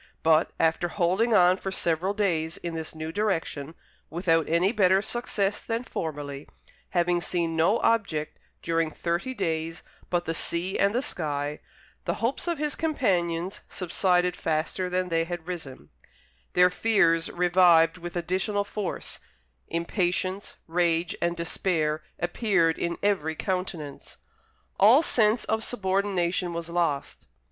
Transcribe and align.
But, 0.23 0.49
after 0.59 0.87
holding 0.87 1.31
on 1.35 1.57
for 1.57 1.71
several 1.71 2.15
days 2.15 2.57
in 2.57 2.73
this 2.73 2.95
new 2.95 3.11
direction, 3.11 3.75
without 4.09 4.49
any 4.49 4.71
better 4.71 4.99
success 4.99 5.61
than 5.61 5.83
formerly, 5.83 6.49
having 6.89 7.21
seen 7.21 7.55
no 7.55 7.77
object 7.81 8.39
during 8.63 8.89
thirty 8.89 9.35
days 9.35 9.83
but 10.09 10.25
the 10.25 10.33
sea 10.33 10.79
and 10.79 10.95
the 10.95 11.03
sky, 11.03 11.59
the 12.05 12.15
hopes 12.15 12.47
of 12.47 12.57
his 12.57 12.73
companions 12.73 13.61
subsided 13.69 14.35
faster 14.35 14.89
than 14.89 15.09
they 15.09 15.25
had 15.25 15.47
risen; 15.47 15.89
their 16.53 16.71
fears 16.71 17.29
revived 17.29 17.99
with 17.99 18.15
additional 18.15 18.63
force; 18.63 19.19
impatience, 19.67 20.55
rage, 20.65 21.15
and 21.21 21.37
despair 21.37 22.01
appeared 22.19 22.79
in 22.79 22.97
every 23.03 23.35
countenance. 23.35 24.17
All 24.79 25.03
sense 25.03 25.43
of 25.45 25.63
subordination 25.63 26.53
was 26.55 26.69
lost. 26.69 27.27